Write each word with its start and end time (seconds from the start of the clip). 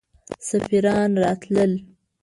سفیران 0.49 1.09
راتلل. 1.21 1.71